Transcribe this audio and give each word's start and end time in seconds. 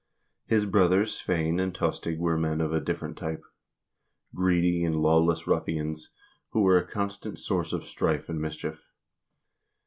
His 0.47 0.65
brothers 0.65 1.15
Sweyn 1.15 1.59
and 1.59 1.75
Tostig 1.75 2.17
were 2.17 2.35
men 2.35 2.59
of 2.59 2.73
a 2.73 2.79
different 2.81 3.19
type— 3.19 3.43
greedy 4.33 4.83
and 4.83 4.95
lawless 4.99 5.45
ruffians, 5.45 6.09
who 6.53 6.61
were 6.61 6.79
a 6.79 6.87
constant 6.87 7.37
source 7.37 7.71
of 7.71 7.83
strife 7.83 8.27
and 8.27 8.41
mischief. 8.41 8.89